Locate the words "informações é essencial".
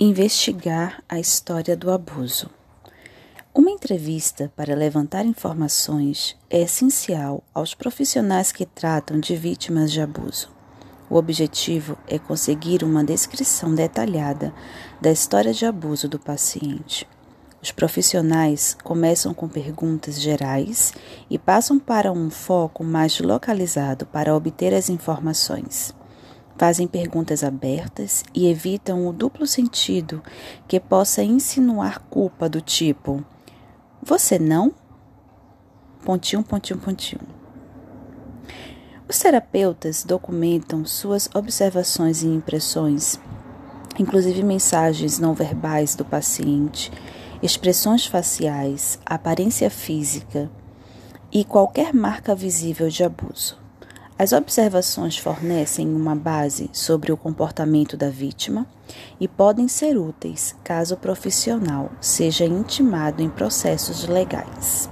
5.24-7.44